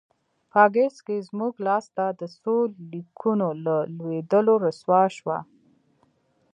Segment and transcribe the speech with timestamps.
[0.51, 2.55] په اګست کې زموږ لاسته د څو
[2.91, 5.37] لیکونو له لوېدلو رسوا شوه.